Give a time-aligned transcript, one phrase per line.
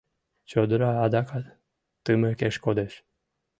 [0.49, 1.45] Чодыра адакат
[2.03, 2.93] тымыкеш кодеш.